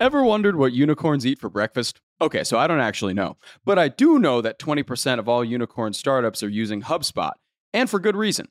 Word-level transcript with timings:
Ever 0.00 0.24
wondered 0.24 0.56
what 0.56 0.72
unicorns 0.72 1.24
eat 1.24 1.38
for 1.38 1.48
breakfast? 1.48 2.00
Okay, 2.20 2.42
so 2.42 2.58
I 2.58 2.66
don't 2.66 2.80
actually 2.80 3.14
know, 3.14 3.36
but 3.64 3.78
I 3.78 3.86
do 3.88 4.18
know 4.18 4.40
that 4.40 4.58
20% 4.58 5.20
of 5.20 5.28
all 5.28 5.44
unicorn 5.44 5.92
startups 5.92 6.42
are 6.42 6.48
using 6.48 6.82
HubSpot, 6.82 7.30
and 7.72 7.88
for 7.88 8.00
good 8.00 8.16
reason. 8.16 8.48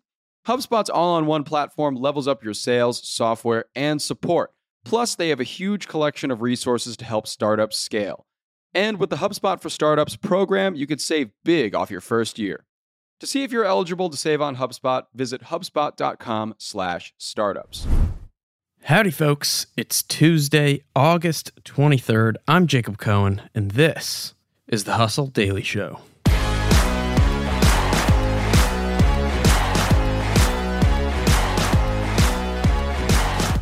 HubSpot's 0.47 0.89
all 0.89 1.15
on 1.15 1.25
one 1.25 1.43
platform 1.43 1.95
levels 1.95 2.29
up 2.29 2.45
your 2.45 2.53
sales, 2.53 3.05
software, 3.05 3.65
and 3.75 4.01
support. 4.01 4.53
Plus, 4.85 5.15
they 5.15 5.27
have 5.29 5.41
a 5.41 5.45
huge 5.45 5.89
collection 5.89 6.31
of 6.31 6.41
resources 6.41 6.95
to 6.97 7.05
help 7.05 7.27
startups 7.27 7.77
scale. 7.77 8.25
And 8.73 8.97
with 8.97 9.09
the 9.09 9.17
HubSpot 9.17 9.61
for 9.61 9.69
Startups 9.69 10.15
program, 10.15 10.75
you 10.75 10.87
could 10.87 11.01
save 11.01 11.31
big 11.43 11.75
off 11.75 11.91
your 11.91 12.01
first 12.01 12.39
year. 12.39 12.65
To 13.19 13.27
see 13.27 13.43
if 13.43 13.51
you're 13.51 13.65
eligible 13.65 14.09
to 14.09 14.17
save 14.17 14.41
on 14.41 14.55
HubSpot, 14.55 15.03
visit 15.13 15.43
hubspot.com/startups. 15.43 17.87
Howdy, 18.87 19.11
folks. 19.11 19.67
It's 19.77 20.03
Tuesday, 20.03 20.83
August 20.93 21.53
23rd. 21.63 22.35
I'm 22.49 22.67
Jacob 22.67 22.97
Cohen, 22.97 23.41
and 23.55 23.71
this 23.71 24.33
is 24.67 24.83
the 24.83 24.95
Hustle 24.95 25.27
Daily 25.27 25.63
Show. 25.63 26.01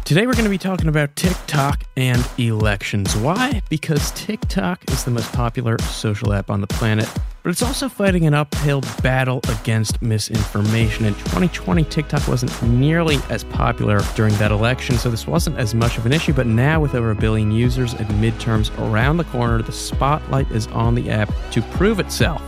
Today, 0.04 0.26
we're 0.26 0.34
going 0.34 0.44
to 0.44 0.50
be 0.50 0.58
talking 0.58 0.88
about 0.88 1.16
TikTok 1.16 1.84
and 1.96 2.28
elections. 2.40 3.16
Why? 3.16 3.62
Because 3.70 4.10
TikTok 4.12 4.90
is 4.90 5.04
the 5.04 5.12
most 5.12 5.32
popular 5.34 5.80
social 5.84 6.34
app 6.34 6.50
on 6.50 6.62
the 6.62 6.68
planet, 6.68 7.08
but 7.44 7.50
it's 7.50 7.62
also 7.62 7.90
fighting 7.90 8.26
an 8.26 8.34
uphill 8.34 8.82
battle 9.02 9.40
against 9.50 10.02
misinformation. 10.02 11.06
In 11.06 11.14
2020, 11.16 11.84
TikTok 11.86 12.28
wasn't 12.28 12.64
nearly 12.64 13.18
as 13.30 13.44
popular 13.44 14.02
during 14.16 14.34
that 14.36 14.52
election, 14.52 14.98
so 14.98 15.10
this 15.10 15.28
wasn't 15.28 15.58
as 15.58 15.74
much 15.74 15.98
of 15.98 16.06
an 16.06 16.14
issue. 16.14 16.34
But 16.34 16.48
now, 16.48 16.80
with 16.80 16.94
over 16.96 17.12
a 17.12 17.16
billion 17.16 17.52
users 17.52 17.94
and 17.94 18.08
midterms 18.10 18.70
around 18.92 19.18
the 19.18 19.24
corner, 19.26 19.62
the 19.62 19.72
spotlight 19.72 20.50
is 20.52 20.68
on 20.68 20.96
the 20.96 21.10
app 21.10 21.32
to 21.52 21.62
prove 21.62 22.00
itself. 22.00 22.42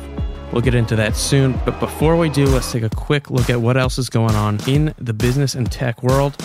We'll 0.52 0.62
get 0.62 0.76
into 0.76 0.96
that 0.98 1.16
soon, 1.16 1.60
but 1.66 1.80
before 1.80 2.16
we 2.16 2.30
do, 2.30 2.46
let's 2.46 2.72
take 2.72 2.84
a 2.84 2.90
quick 2.90 3.32
look 3.32 3.50
at 3.50 3.60
what 3.60 3.76
else 3.76 3.98
is 3.98 4.10
going 4.10 4.36
on 4.36 4.60
in 4.68 4.94
the 5.00 5.14
business 5.14 5.56
and 5.56 5.72
tech 5.72 6.04
world. 6.04 6.36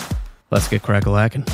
Let's 0.49 0.67
get 0.67 0.81
crack-a-lacking. 0.81 1.45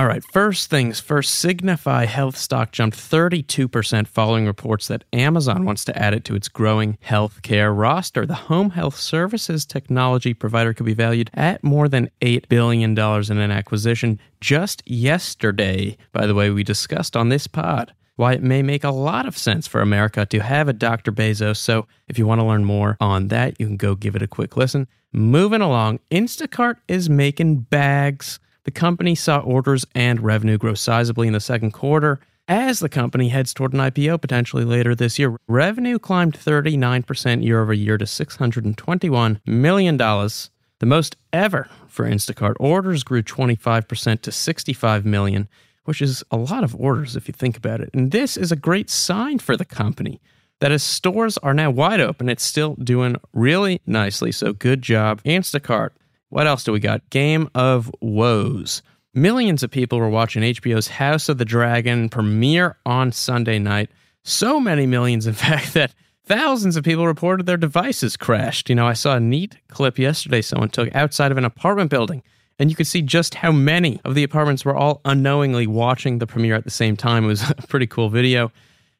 All 0.00 0.06
right, 0.06 0.24
first 0.24 0.70
things 0.70 0.98
first, 0.98 1.34
Signify 1.34 2.06
Health 2.06 2.34
stock 2.34 2.72
jumped 2.72 2.96
32% 2.96 4.06
following 4.06 4.46
reports 4.46 4.88
that 4.88 5.04
Amazon 5.12 5.66
wants 5.66 5.84
to 5.84 5.98
add 6.02 6.14
it 6.14 6.24
to 6.24 6.34
its 6.34 6.48
growing 6.48 6.96
healthcare 7.04 7.78
roster. 7.78 8.24
The 8.24 8.32
home 8.32 8.70
health 8.70 8.96
services 8.96 9.66
technology 9.66 10.32
provider 10.32 10.72
could 10.72 10.86
be 10.86 10.94
valued 10.94 11.30
at 11.34 11.62
more 11.62 11.86
than 11.86 12.08
$8 12.22 12.48
billion 12.48 12.92
in 12.92 13.38
an 13.38 13.50
acquisition. 13.50 14.18
Just 14.40 14.82
yesterday, 14.86 15.98
by 16.12 16.26
the 16.26 16.34
way, 16.34 16.48
we 16.48 16.64
discussed 16.64 17.14
on 17.14 17.28
this 17.28 17.46
pod 17.46 17.92
why 18.16 18.32
it 18.32 18.42
may 18.42 18.62
make 18.62 18.84
a 18.84 18.90
lot 18.90 19.28
of 19.28 19.36
sense 19.36 19.66
for 19.66 19.82
America 19.82 20.24
to 20.24 20.38
have 20.40 20.66
a 20.66 20.72
Dr. 20.72 21.12
Bezos. 21.12 21.58
So 21.58 21.86
if 22.08 22.18
you 22.18 22.26
want 22.26 22.40
to 22.40 22.46
learn 22.46 22.64
more 22.64 22.96
on 23.00 23.28
that, 23.28 23.60
you 23.60 23.66
can 23.66 23.76
go 23.76 23.94
give 23.94 24.16
it 24.16 24.22
a 24.22 24.26
quick 24.26 24.56
listen. 24.56 24.88
Moving 25.12 25.60
along, 25.60 26.00
Instacart 26.10 26.76
is 26.88 27.10
making 27.10 27.66
bags. 27.68 28.40
The 28.70 28.78
company 28.78 29.16
saw 29.16 29.40
orders 29.40 29.84
and 29.96 30.20
revenue 30.20 30.56
grow 30.56 30.74
sizably 30.74 31.26
in 31.26 31.32
the 31.32 31.40
second 31.40 31.72
quarter. 31.72 32.20
As 32.46 32.78
the 32.78 32.88
company 32.88 33.30
heads 33.30 33.52
toward 33.52 33.72
an 33.72 33.80
IPO 33.80 34.20
potentially 34.20 34.64
later 34.64 34.94
this 34.94 35.18
year, 35.18 35.36
revenue 35.48 35.98
climbed 35.98 36.38
39% 36.38 37.42
year 37.42 37.60
over 37.60 37.72
year 37.72 37.98
to 37.98 38.04
$621 38.04 39.40
million, 39.44 39.96
the 39.96 40.86
most 40.86 41.16
ever 41.32 41.68
for 41.88 42.08
Instacart. 42.08 42.54
Orders 42.60 43.02
grew 43.02 43.24
25% 43.24 44.22
to 44.22 44.30
65 44.30 45.04
million 45.04 45.48
which 45.84 46.00
is 46.00 46.22
a 46.30 46.36
lot 46.36 46.62
of 46.62 46.76
orders 46.76 47.16
if 47.16 47.26
you 47.26 47.32
think 47.32 47.56
about 47.56 47.80
it. 47.80 47.90
And 47.92 48.12
this 48.12 48.36
is 48.36 48.52
a 48.52 48.56
great 48.56 48.88
sign 48.88 49.40
for 49.40 49.56
the 49.56 49.64
company 49.64 50.20
that 50.60 50.70
as 50.70 50.84
stores 50.84 51.38
are 51.38 51.54
now 51.54 51.70
wide 51.70 52.00
open, 52.00 52.28
it's 52.28 52.44
still 52.44 52.76
doing 52.76 53.16
really 53.32 53.80
nicely. 53.86 54.30
So 54.30 54.52
good 54.52 54.82
job, 54.82 55.20
Instacart. 55.24 55.90
What 56.30 56.46
else 56.46 56.64
do 56.64 56.72
we 56.72 56.80
got? 56.80 57.08
Game 57.10 57.50
of 57.54 57.90
Woes. 58.00 58.82
Millions 59.12 59.62
of 59.64 59.70
people 59.70 59.98
were 59.98 60.08
watching 60.08 60.42
HBO's 60.42 60.86
House 60.86 61.28
of 61.28 61.38
the 61.38 61.44
Dragon 61.44 62.08
premiere 62.08 62.76
on 62.86 63.10
Sunday 63.10 63.58
night. 63.58 63.90
So 64.22 64.60
many 64.60 64.86
millions, 64.86 65.26
in 65.26 65.34
fact, 65.34 65.74
that 65.74 65.92
thousands 66.24 66.76
of 66.76 66.84
people 66.84 67.06
reported 67.06 67.46
their 67.46 67.56
devices 67.56 68.16
crashed. 68.16 68.68
You 68.68 68.76
know, 68.76 68.86
I 68.86 68.92
saw 68.92 69.16
a 69.16 69.20
neat 69.20 69.56
clip 69.68 69.98
yesterday 69.98 70.40
someone 70.40 70.68
took 70.68 70.94
outside 70.94 71.32
of 71.32 71.38
an 71.38 71.44
apartment 71.44 71.90
building 71.90 72.22
and 72.60 72.70
you 72.70 72.76
could 72.76 72.86
see 72.86 73.02
just 73.02 73.34
how 73.34 73.50
many 73.50 74.00
of 74.04 74.14
the 74.14 74.22
apartments 74.22 74.64
were 74.64 74.76
all 74.76 75.00
unknowingly 75.04 75.66
watching 75.66 76.18
the 76.18 76.26
premiere 76.26 76.54
at 76.54 76.62
the 76.62 76.70
same 76.70 76.96
time. 76.96 77.24
It 77.24 77.28
was 77.28 77.50
a 77.58 77.66
pretty 77.66 77.88
cool 77.88 78.10
video. 78.10 78.52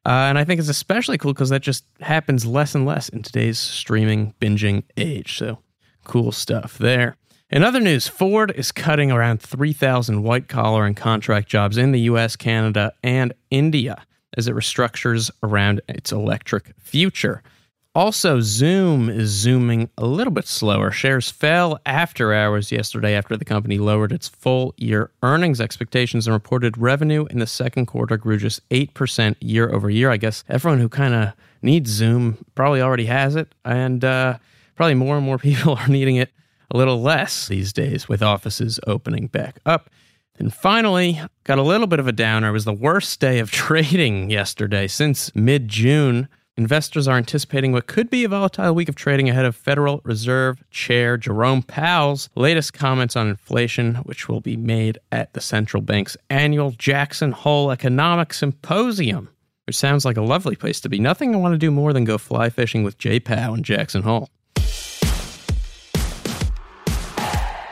Uh, 0.05 0.27
and 0.29 0.39
I 0.39 0.45
think 0.45 0.59
it's 0.59 0.71
especially 0.71 1.19
cool 1.19 1.35
because 1.35 1.51
that 1.51 1.61
just 1.61 1.85
happens 2.01 2.47
less 2.47 2.75
and 2.75 2.87
less 2.87 3.09
in 3.11 3.23
today's 3.23 3.59
streaming 3.59 4.35
binging 4.41 4.83
age. 4.97 5.37
So 5.37 5.59
cool 6.05 6.33
stuff 6.33 6.79
there. 6.79 7.17
In 7.51 7.65
other 7.65 7.81
news, 7.81 8.07
Ford 8.07 8.53
is 8.55 8.71
cutting 8.71 9.11
around 9.11 9.43
3,000 9.43 10.23
white 10.23 10.47
collar 10.47 10.87
and 10.87 10.97
contract 10.97 11.49
jobs 11.49 11.77
in 11.77 11.91
the 11.91 12.01
US, 12.03 12.37
Canada, 12.37 12.93
and 13.03 13.33
India 13.51 14.05
as 14.37 14.47
it 14.47 14.55
restructures 14.55 15.31
around 15.43 15.81
its 15.89 16.13
electric 16.13 16.73
future. 16.79 17.43
Also, 17.93 18.39
Zoom 18.41 19.09
is 19.09 19.31
zooming 19.31 19.91
a 19.99 20.07
little 20.07 20.33
bit 20.33 20.47
slower. 20.47 20.93
Shares 20.93 21.29
fell 21.29 21.81
after 21.85 22.33
hours 22.33 22.71
yesterday 22.71 23.15
after 23.15 23.37
the 23.37 23.45
company 23.45 23.79
lowered 23.79 24.13
its 24.13 24.29
full 24.29 24.75
year 24.77 25.11
earnings 25.25 25.61
expectations 25.61 26.29
and 26.29 26.35
reported 26.35 26.79
revenue 26.79 27.27
in 27.31 27.41
the 27.41 27.49
second 27.49 27.87
quarter 27.87 28.17
grew 28.17 28.37
just 28.37 28.67
8% 28.69 29.35
year 29.41 29.73
over 29.75 29.91
year. 29.91 30.09
I 30.09 30.19
guess 30.19 30.45
everyone 30.49 30.79
who 30.79 30.89
kind 30.89 31.15
of 31.15 31.33
needs 31.63 31.91
Zoom 31.91 32.39
probably 32.55 32.81
already 32.81 33.07
has 33.07 33.35
it, 33.35 33.53
and 33.65 34.05
uh, 34.05 34.39
probably 34.81 34.95
more 34.95 35.19
and 35.19 35.27
more 35.27 35.37
people 35.37 35.75
are 35.79 35.89
needing 35.89 36.17
it 36.17 36.33
a 36.71 36.79
little 36.79 37.03
less 37.03 37.49
these 37.49 37.71
days 37.71 38.09
with 38.09 38.23
offices 38.23 38.81
opening 38.87 39.27
back 39.27 39.61
up. 39.67 39.91
And 40.39 40.55
finally, 40.55 41.21
got 41.45 41.59
a 41.59 41.63
little 41.63 41.87
bit 41.87 42.01
of 42.01 42.07
a 42.07 42.13
downer. 42.13 42.49
It 42.49 42.53
was 42.53 42.65
the 42.65 42.73
worst 42.73 43.21
day 43.21 43.41
of 43.41 43.51
trading 43.51 44.31
yesterday 44.31 44.87
since 44.87 45.37
mid 45.37 45.69
June. 45.69 46.31
Investors 46.57 47.07
are 47.07 47.19
anticipating 47.19 47.73
what 47.73 47.89
could 47.89 48.09
be 48.09 48.25
a 48.25 48.29
volatile 48.31 48.75
week 48.75 48.89
of 48.89 48.95
trading 48.95 49.29
ahead 49.29 49.45
of 49.45 49.55
Federal 49.55 50.01
Reserve 50.03 50.65
Chair 50.71 51.19
Jerome 51.19 51.63
Powell's 51.63 52.31
latest 52.35 52.73
comments 52.73 53.17
on 53.17 53.29
inflation, 53.29 53.97
which 53.97 54.31
will 54.31 54.41
be 54.41 54.57
made 54.57 54.97
at 55.13 55.35
the 55.35 55.43
central 55.43 55.83
bank's 55.83 56.17
annual 56.31 56.71
Jackson 56.71 57.33
Hole 57.33 57.71
Economic 57.71 58.33
Symposium, 58.33 59.29
which 59.67 59.77
sounds 59.77 60.07
like 60.07 60.17
a 60.17 60.23
lovely 60.23 60.57
place 60.57 60.81
to 60.81 60.89
be. 60.89 60.99
Nothing 60.99 61.35
I 61.35 61.39
want 61.39 61.53
to 61.53 61.59
do 61.59 61.71
more 61.71 61.93
than 61.93 62.05
go 62.05 62.17
fly 62.17 62.49
fishing 62.49 62.83
with 62.83 62.97
Jay 62.97 63.21
Powell 63.21 63.53
in 63.53 63.63
Jackson 63.63 64.05
Hole. 64.05 64.31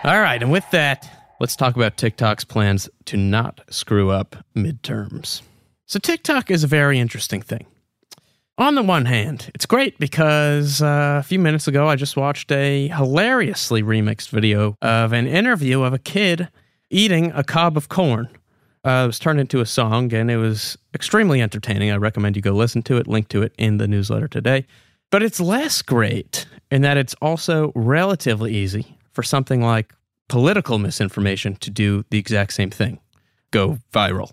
All 0.09 0.23
right, 0.23 0.43
and 0.43 0.51
with 0.51 0.65
that, 0.71 1.07
let's 1.39 1.55
talk 1.55 1.77
about 1.77 1.99
TikTok's 1.99 2.43
plans 2.43 2.89
to 3.05 3.19
not 3.19 3.61
screw 3.69 4.09
up 4.09 4.37
midterms. 4.57 5.43
So, 5.85 5.99
TikTok 5.99 6.51
is 6.51 6.65
a 6.65 6.67
very 6.67 6.99
interesting 6.99 7.43
thing. 7.43 7.67
On 8.57 8.75
the 8.75 8.83
one 8.83 9.05
hand, 9.05 9.51
it's 9.55 9.67
great 9.67 9.99
because 9.99 10.81
uh, 10.81 11.19
a 11.21 11.23
few 11.23 11.39
minutes 11.39 11.69
ago 11.69 11.89
I 11.89 11.97
just 11.97 12.17
watched 12.17 12.51
a 12.51 12.89
hilariously 12.89 13.83
remixed 13.83 14.31
video 14.31 14.79
of 14.81 15.13
an 15.13 15.27
interview 15.27 15.83
of 15.83 15.93
a 15.93 15.99
kid 15.99 16.49
eating 16.89 17.31
a 17.33 17.45
cob 17.45 17.77
of 17.77 17.91
corn. 17.91 18.31
Uh, 18.87 19.03
it 19.05 19.09
was 19.09 19.19
turned 19.19 19.41
into 19.41 19.61
a 19.61 19.67
song 19.67 20.15
and 20.15 20.31
it 20.31 20.39
was 20.39 20.79
extremely 20.95 21.43
entertaining. 21.43 21.91
I 21.91 21.97
recommend 21.97 22.35
you 22.35 22.41
go 22.41 22.53
listen 22.53 22.81
to 22.85 22.97
it, 22.97 23.09
link 23.09 23.29
to 23.29 23.43
it 23.43 23.53
in 23.59 23.77
the 23.77 23.87
newsletter 23.87 24.27
today. 24.27 24.67
But 25.11 25.23
it's 25.23 25.39
less 25.39 25.83
great 25.83 26.47
in 26.71 26.81
that 26.81 26.97
it's 26.97 27.15
also 27.21 27.73
relatively 27.75 28.55
easy 28.55 28.98
for 29.19 29.25
something 29.25 29.61
like 29.61 29.93
political 30.29 30.79
misinformation 30.79 31.57
to 31.57 31.71
do 31.71 32.05
the 32.11 32.19
exact 32.19 32.53
same 32.53 32.71
thing 32.71 33.01
go 33.51 33.77
viral. 33.93 34.31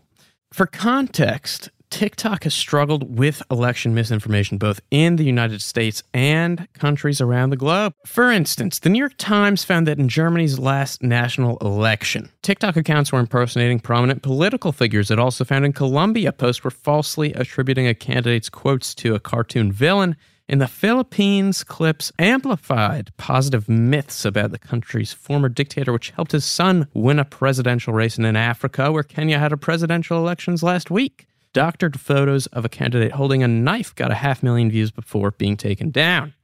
For 0.53 0.67
context, 0.67 1.71
TikTok 1.89 2.43
has 2.43 2.53
struggled 2.53 3.17
with 3.17 3.41
election 3.49 3.95
misinformation 3.95 4.59
both 4.59 4.79
in 4.91 5.15
the 5.15 5.23
United 5.23 5.63
States 5.63 6.03
and 6.13 6.71
countries 6.73 7.19
around 7.19 7.49
the 7.49 7.57
globe. 7.57 7.93
For 8.05 8.31
instance, 8.31 8.77
the 8.77 8.89
New 8.89 8.99
York 8.99 9.15
Times 9.17 9.63
found 9.63 9.87
that 9.87 9.97
in 9.97 10.07
Germany's 10.07 10.59
last 10.59 11.01
national 11.01 11.57
election, 11.61 12.29
TikTok 12.43 12.77
accounts 12.77 13.11
were 13.11 13.19
impersonating 13.19 13.79
prominent 13.79 14.21
political 14.21 14.71
figures. 14.71 15.09
It 15.09 15.17
also 15.17 15.43
found 15.43 15.65
in 15.65 15.73
Colombia 15.73 16.31
posts 16.31 16.63
were 16.63 16.69
falsely 16.69 17.33
attributing 17.33 17.87
a 17.87 17.95
candidate's 17.95 18.49
quotes 18.49 18.93
to 18.95 19.15
a 19.15 19.19
cartoon 19.19 19.71
villain. 19.71 20.15
In 20.47 20.59
the 20.59 20.67
Philippines, 20.67 21.63
clips 21.63 22.11
amplified 22.19 23.11
positive 23.17 23.67
myths 23.67 24.25
about 24.25 24.51
the 24.51 24.59
country's 24.59 25.11
former 25.11 25.49
dictator, 25.49 25.91
which 25.91 26.11
helped 26.11 26.33
his 26.33 26.45
son 26.45 26.87
win 26.93 27.17
a 27.17 27.25
presidential 27.25 27.93
race. 27.93 28.15
And 28.15 28.27
in 28.27 28.35
Africa, 28.35 28.91
where 28.91 29.01
Kenya 29.01 29.39
had 29.39 29.51
a 29.51 29.57
presidential 29.57 30.19
elections 30.19 30.61
last 30.61 30.91
week, 30.91 31.25
doctored 31.53 31.99
photos 31.99 32.45
of 32.47 32.63
a 32.63 32.69
candidate 32.69 33.13
holding 33.13 33.41
a 33.41 33.47
knife 33.47 33.95
got 33.95 34.11
a 34.11 34.15
half 34.15 34.43
million 34.43 34.69
views 34.69 34.91
before 34.91 35.31
being 35.31 35.57
taken 35.57 35.89
down. 35.89 36.35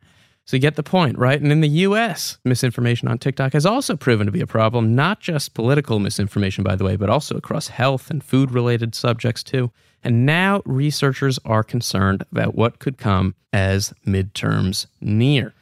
So 0.46 0.58
you 0.58 0.62
get 0.62 0.78
the 0.78 0.84
point, 0.84 1.20
right? 1.20 1.40
And 1.40 1.52
in 1.52 1.62
the 1.62 1.70
US, 1.70 2.40
misinformation 2.44 3.08
on 3.08 3.20
TikTok 3.20 3.54
has 3.54 3.68
also 3.68 3.96
proven 3.96 4.26
to 4.26 4.32
be 4.32 4.42
a 4.42 4.48
problem, 4.48 4.96
not 4.96 5.20
just 5.20 5.54
political 5.54 6.00
misinformation, 6.00 6.64
by 6.64 6.76
the 6.76 6.84
way, 6.84 6.96
but 6.96 7.12
also 7.12 7.38
across 7.38 7.68
health 7.68 8.10
and 8.10 8.24
food 8.24 8.50
related 8.50 8.96
subjects 8.96 9.44
too. 9.44 9.72
And 10.04 10.26
now 10.26 10.62
researchers 10.66 11.40
are 11.46 11.64
concerned 11.64 12.24
about 12.32 12.56
what 12.56 12.80
could 12.80 12.98
come 12.98 13.36
as 13.54 13.94
midterms 14.06 14.88
near. 15.00 15.54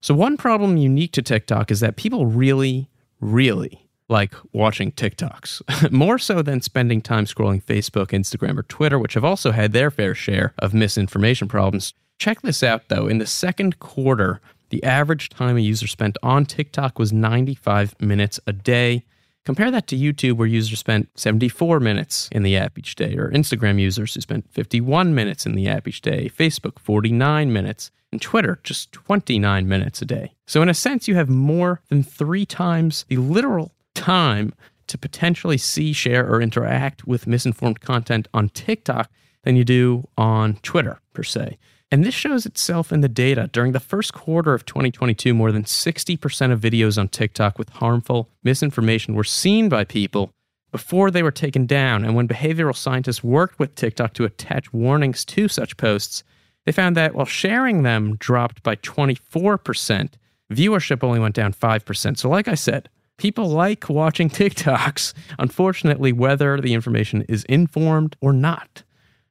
So, 0.00 0.14
one 0.14 0.36
problem 0.36 0.76
unique 0.76 1.12
to 1.12 1.22
TikTok 1.22 1.70
is 1.70 1.80
that 1.80 1.96
people 1.96 2.26
really, 2.26 2.88
really 3.20 3.88
like 4.08 4.34
watching 4.52 4.92
TikToks, 4.92 5.90
more 5.92 6.18
so 6.18 6.42
than 6.42 6.60
spending 6.60 7.00
time 7.00 7.24
scrolling 7.24 7.62
Facebook, 7.62 8.08
Instagram, 8.08 8.58
or 8.58 8.62
Twitter, 8.64 8.98
which 8.98 9.14
have 9.14 9.24
also 9.24 9.52
had 9.52 9.72
their 9.72 9.90
fair 9.90 10.14
share 10.14 10.54
of 10.58 10.74
misinformation 10.74 11.48
problems. 11.48 11.94
Check 12.18 12.42
this 12.42 12.62
out 12.62 12.88
though. 12.88 13.06
In 13.06 13.18
the 13.18 13.26
second 13.26 13.78
quarter, 13.78 14.40
the 14.68 14.84
average 14.84 15.28
time 15.28 15.56
a 15.56 15.60
user 15.60 15.86
spent 15.86 16.16
on 16.22 16.46
TikTok 16.46 16.98
was 16.98 17.12
95 17.12 18.00
minutes 18.00 18.38
a 18.46 18.52
day. 18.52 19.04
Compare 19.44 19.72
that 19.72 19.88
to 19.88 19.96
YouTube, 19.96 20.34
where 20.34 20.46
users 20.46 20.78
spent 20.78 21.08
74 21.18 21.80
minutes 21.80 22.28
in 22.30 22.44
the 22.44 22.56
app 22.56 22.78
each 22.78 22.94
day, 22.94 23.16
or 23.16 23.30
Instagram 23.30 23.80
users 23.80 24.14
who 24.14 24.20
spent 24.20 24.48
51 24.52 25.14
minutes 25.14 25.46
in 25.46 25.56
the 25.56 25.68
app 25.68 25.88
each 25.88 26.00
day, 26.00 26.28
Facebook 26.28 26.78
49 26.78 27.52
minutes, 27.52 27.90
and 28.12 28.22
Twitter 28.22 28.60
just 28.62 28.92
29 28.92 29.66
minutes 29.66 30.00
a 30.00 30.04
day. 30.04 30.32
So, 30.46 30.62
in 30.62 30.68
a 30.68 30.74
sense, 30.74 31.08
you 31.08 31.16
have 31.16 31.28
more 31.28 31.80
than 31.88 32.04
three 32.04 32.46
times 32.46 33.04
the 33.08 33.16
literal 33.16 33.72
time 33.94 34.52
to 34.86 34.96
potentially 34.96 35.58
see, 35.58 35.92
share, 35.92 36.24
or 36.28 36.40
interact 36.40 37.06
with 37.06 37.26
misinformed 37.26 37.80
content 37.80 38.28
on 38.32 38.48
TikTok 38.50 39.10
than 39.42 39.56
you 39.56 39.64
do 39.64 40.06
on 40.16 40.54
Twitter, 40.62 41.00
per 41.14 41.24
se. 41.24 41.58
And 41.92 42.04
this 42.04 42.14
shows 42.14 42.46
itself 42.46 42.90
in 42.90 43.02
the 43.02 43.08
data. 43.08 43.50
During 43.52 43.72
the 43.72 43.78
first 43.78 44.14
quarter 44.14 44.54
of 44.54 44.64
2022, 44.64 45.34
more 45.34 45.52
than 45.52 45.64
60% 45.64 46.50
of 46.50 46.58
videos 46.58 46.96
on 46.96 47.08
TikTok 47.08 47.58
with 47.58 47.68
harmful 47.68 48.30
misinformation 48.42 49.14
were 49.14 49.22
seen 49.22 49.68
by 49.68 49.84
people 49.84 50.32
before 50.70 51.10
they 51.10 51.22
were 51.22 51.30
taken 51.30 51.66
down. 51.66 52.02
And 52.02 52.16
when 52.16 52.26
behavioral 52.26 52.74
scientists 52.74 53.22
worked 53.22 53.58
with 53.58 53.74
TikTok 53.74 54.14
to 54.14 54.24
attach 54.24 54.72
warnings 54.72 55.22
to 55.26 55.48
such 55.48 55.76
posts, 55.76 56.24
they 56.64 56.72
found 56.72 56.96
that 56.96 57.14
while 57.14 57.26
sharing 57.26 57.82
them 57.82 58.16
dropped 58.16 58.62
by 58.62 58.76
24%, 58.76 60.14
viewership 60.50 61.04
only 61.04 61.20
went 61.20 61.34
down 61.34 61.52
5%. 61.52 62.16
So, 62.16 62.30
like 62.30 62.48
I 62.48 62.54
said, 62.54 62.88
people 63.18 63.50
like 63.50 63.90
watching 63.90 64.30
TikToks, 64.30 65.12
unfortunately, 65.38 66.12
whether 66.14 66.58
the 66.58 66.72
information 66.72 67.20
is 67.28 67.44
informed 67.44 68.16
or 68.22 68.32
not. 68.32 68.82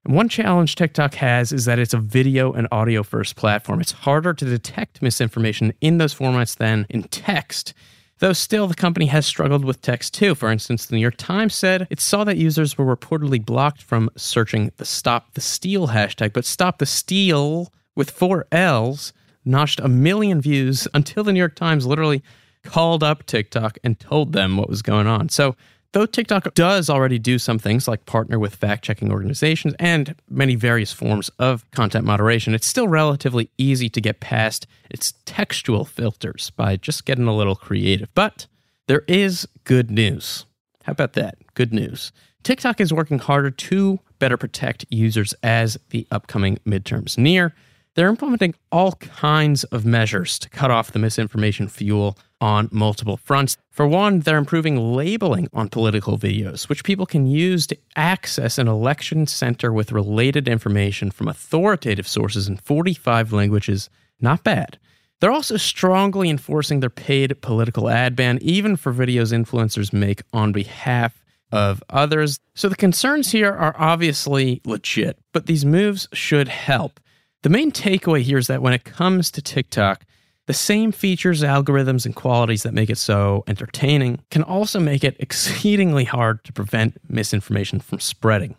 And 0.05 0.15
one 0.15 0.29
challenge 0.29 0.75
TikTok 0.75 1.13
has 1.15 1.51
is 1.51 1.65
that 1.65 1.79
it's 1.79 1.93
a 1.93 1.99
video 1.99 2.51
and 2.53 2.67
audio 2.71 3.03
first 3.03 3.35
platform. 3.35 3.81
It's 3.81 3.91
harder 3.91 4.33
to 4.33 4.45
detect 4.45 5.01
misinformation 5.01 5.73
in 5.79 5.99
those 5.99 6.15
formats 6.15 6.55
than 6.55 6.87
in 6.89 7.03
text. 7.03 7.73
Though 8.17 8.33
still, 8.33 8.67
the 8.67 8.75
company 8.75 9.07
has 9.07 9.25
struggled 9.25 9.65
with 9.65 9.81
text 9.81 10.13
too. 10.13 10.35
For 10.35 10.51
instance, 10.51 10.85
the 10.85 10.95
New 10.95 11.01
York 11.01 11.17
Times 11.17 11.55
said 11.55 11.87
it 11.89 11.99
saw 11.99 12.23
that 12.23 12.37
users 12.37 12.77
were 12.77 12.95
reportedly 12.95 13.43
blocked 13.43 13.81
from 13.81 14.09
searching 14.15 14.71
the 14.77 14.85
Stop 14.85 15.33
the 15.33 15.41
Steal 15.41 15.87
hashtag, 15.87 16.33
but 16.33 16.45
Stop 16.45 16.77
the 16.79 16.85
Steal 16.85 17.71
with 17.95 18.11
four 18.11 18.45
L's 18.51 19.13
notched 19.43 19.79
a 19.79 19.87
million 19.87 20.39
views 20.39 20.87
until 20.93 21.23
the 21.23 21.33
New 21.33 21.39
York 21.39 21.55
Times 21.55 21.85
literally 21.85 22.21
called 22.63 23.03
up 23.03 23.25
TikTok 23.25 23.79
and 23.83 23.99
told 23.99 24.33
them 24.33 24.57
what 24.57 24.69
was 24.69 24.83
going 24.83 25.07
on. 25.07 25.29
So 25.29 25.55
Though 25.93 26.05
TikTok 26.05 26.53
does 26.53 26.89
already 26.89 27.19
do 27.19 27.37
some 27.37 27.59
things 27.59 27.85
like 27.85 28.05
partner 28.05 28.39
with 28.39 28.55
fact 28.55 28.85
checking 28.85 29.11
organizations 29.11 29.75
and 29.77 30.15
many 30.29 30.55
various 30.55 30.93
forms 30.93 31.29
of 31.37 31.69
content 31.71 32.05
moderation, 32.05 32.53
it's 32.53 32.67
still 32.67 32.87
relatively 32.87 33.49
easy 33.57 33.89
to 33.89 33.99
get 33.99 34.21
past 34.21 34.67
its 34.89 35.13
textual 35.25 35.83
filters 35.83 36.49
by 36.51 36.77
just 36.77 37.03
getting 37.05 37.27
a 37.27 37.35
little 37.35 37.57
creative. 37.57 38.07
But 38.15 38.47
there 38.87 39.03
is 39.09 39.45
good 39.65 39.91
news. 39.91 40.45
How 40.83 40.93
about 40.93 41.13
that? 41.13 41.35
Good 41.55 41.73
news. 41.73 42.13
TikTok 42.43 42.79
is 42.79 42.93
working 42.93 43.19
harder 43.19 43.51
to 43.51 43.99
better 44.17 44.37
protect 44.37 44.85
users 44.89 45.33
as 45.43 45.77
the 45.89 46.07
upcoming 46.09 46.57
midterms 46.65 47.17
near. 47.17 47.53
They're 47.95 48.07
implementing 48.07 48.55
all 48.71 48.93
kinds 48.93 49.65
of 49.65 49.85
measures 49.85 50.39
to 50.39 50.49
cut 50.49 50.71
off 50.71 50.93
the 50.93 50.99
misinformation 50.99 51.67
fuel 51.67 52.17
on 52.41 52.67
multiple 52.71 53.15
fronts. 53.15 53.55
For 53.69 53.87
one, 53.87 54.19
they're 54.19 54.37
improving 54.37 54.93
labeling 54.93 55.47
on 55.53 55.69
political 55.69 56.17
videos, 56.17 56.67
which 56.67 56.83
people 56.83 57.05
can 57.05 57.27
use 57.27 57.67
to 57.67 57.77
access 57.95 58.57
an 58.57 58.67
election 58.67 59.27
center 59.27 59.71
with 59.71 59.93
related 59.93 60.49
information 60.49 61.11
from 61.11 61.27
authoritative 61.27 62.07
sources 62.07 62.47
in 62.49 62.57
45 62.57 63.31
languages. 63.31 63.89
Not 64.19 64.43
bad. 64.43 64.77
They're 65.19 65.31
also 65.31 65.55
strongly 65.55 66.31
enforcing 66.31 66.79
their 66.79 66.89
paid 66.89 67.39
political 67.41 67.89
ad 67.89 68.15
ban, 68.15 68.39
even 68.41 68.75
for 68.75 68.91
videos 68.91 69.31
influencers 69.31 69.93
make 69.93 70.23
on 70.33 70.51
behalf 70.51 71.23
of 71.51 71.83
others. 71.89 72.39
So 72.55 72.69
the 72.69 72.75
concerns 72.75 73.31
here 73.31 73.51
are 73.51 73.75
obviously 73.77 74.61
legit, 74.65 75.19
but 75.31 75.45
these 75.45 75.63
moves 75.63 76.07
should 76.11 76.47
help. 76.47 76.99
The 77.43 77.49
main 77.49 77.71
takeaway 77.71 78.21
here 78.21 78.37
is 78.37 78.47
that 78.47 78.61
when 78.61 78.73
it 78.73 78.83
comes 78.83 79.29
to 79.31 79.41
TikTok, 79.41 80.05
the 80.47 80.53
same 80.53 80.91
features, 80.91 81.43
algorithms, 81.43 82.05
and 82.05 82.15
qualities 82.15 82.63
that 82.63 82.73
make 82.73 82.89
it 82.89 82.97
so 82.97 83.43
entertaining 83.47 84.19
can 84.31 84.43
also 84.43 84.79
make 84.79 85.03
it 85.03 85.15
exceedingly 85.19 86.03
hard 86.03 86.43
to 86.43 86.53
prevent 86.53 86.97
misinformation 87.09 87.79
from 87.79 87.99
spreading. 87.99 88.55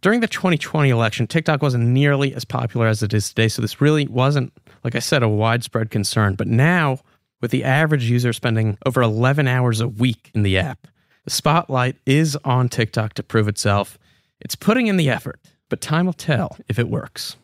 During 0.00 0.20
the 0.20 0.28
2020 0.28 0.90
election, 0.90 1.26
TikTok 1.26 1.60
wasn't 1.60 1.86
nearly 1.86 2.32
as 2.34 2.44
popular 2.44 2.86
as 2.86 3.02
it 3.02 3.12
is 3.12 3.30
today, 3.30 3.48
so 3.48 3.60
this 3.60 3.80
really 3.80 4.06
wasn't, 4.06 4.52
like 4.84 4.94
I 4.94 5.00
said, 5.00 5.24
a 5.24 5.28
widespread 5.28 5.90
concern. 5.90 6.36
But 6.36 6.46
now, 6.46 7.00
with 7.40 7.50
the 7.50 7.64
average 7.64 8.08
user 8.08 8.32
spending 8.32 8.78
over 8.86 9.02
11 9.02 9.48
hours 9.48 9.80
a 9.80 9.88
week 9.88 10.30
in 10.34 10.44
the 10.44 10.56
app, 10.56 10.86
the 11.24 11.30
spotlight 11.30 11.96
is 12.06 12.36
on 12.44 12.68
TikTok 12.68 13.14
to 13.14 13.24
prove 13.24 13.48
itself. 13.48 13.98
It's 14.40 14.54
putting 14.54 14.86
in 14.86 14.98
the 14.98 15.10
effort, 15.10 15.40
but 15.68 15.80
time 15.80 16.06
will 16.06 16.12
tell 16.12 16.56
if 16.68 16.78
it 16.78 16.88
works. 16.88 17.36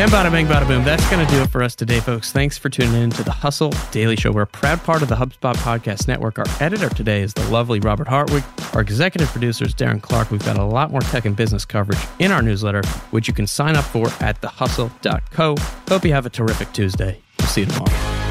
And 0.00 0.10
bada 0.10 0.32
bang, 0.32 0.46
bada 0.46 0.66
boom. 0.66 0.82
That's 0.82 1.06
going 1.10 1.26
to 1.26 1.30
do 1.30 1.42
it 1.42 1.50
for 1.50 1.62
us 1.62 1.74
today, 1.74 2.00
folks. 2.00 2.32
Thanks 2.32 2.56
for 2.56 2.70
tuning 2.70 3.02
in 3.02 3.10
to 3.10 3.22
the 3.22 3.32
Hustle 3.32 3.70
Daily 3.90 4.16
Show. 4.16 4.32
We're 4.32 4.40
a 4.42 4.46
proud 4.46 4.82
part 4.82 5.02
of 5.02 5.10
the 5.10 5.14
HubSpot 5.14 5.54
Podcast 5.56 6.08
Network. 6.08 6.38
Our 6.38 6.46
editor 6.58 6.88
today 6.88 7.20
is 7.20 7.34
the 7.34 7.46
lovely 7.50 7.80
Robert 7.80 8.08
Hartwig. 8.08 8.42
Our 8.72 8.80
executive 8.80 9.28
producer 9.28 9.66
is 9.66 9.74
Darren 9.74 10.00
Clark. 10.00 10.30
We've 10.30 10.42
got 10.42 10.56
a 10.56 10.64
lot 10.64 10.90
more 10.90 11.02
tech 11.02 11.26
and 11.26 11.36
business 11.36 11.66
coverage 11.66 12.00
in 12.18 12.32
our 12.32 12.40
newsletter, 12.40 12.80
which 13.10 13.28
you 13.28 13.34
can 13.34 13.46
sign 13.46 13.76
up 13.76 13.84
for 13.84 14.06
at 14.20 14.40
thehustle.co. 14.40 15.56
Hope 15.90 16.04
you 16.06 16.14
have 16.14 16.24
a 16.24 16.30
terrific 16.30 16.72
Tuesday. 16.72 17.20
We'll 17.38 17.48
see 17.48 17.60
you 17.60 17.66
tomorrow. 17.66 18.29